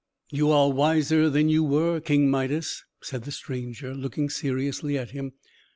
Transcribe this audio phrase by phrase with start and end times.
[0.31, 5.33] "You are wiser than you were, King Midas!" said the stranger, looking seriously at him.